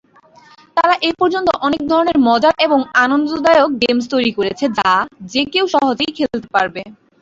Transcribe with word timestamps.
তারা 0.77 0.95
এ 1.01 1.19
পর্যন্ত 1.19 1.47
অনেক 1.67 1.81
ধরনের 1.91 2.17
মজার 2.27 2.53
এবং 2.65 2.79
আনন্দদায়ক 3.03 3.69
গেমস 3.81 4.05
তৈরি 4.13 4.31
করেছে 4.37 4.65
যা 4.79 4.91
যে 5.31 5.41
কেউ 5.53 5.65
সহজেই 5.73 6.11
খেলতে 6.17 6.47
পারবে। 6.55 6.81